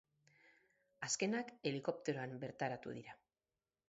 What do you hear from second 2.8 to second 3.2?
dira.